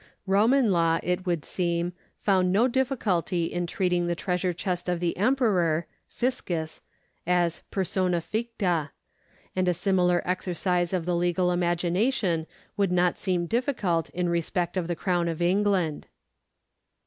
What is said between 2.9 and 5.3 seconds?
culty in treating the treasure chest of the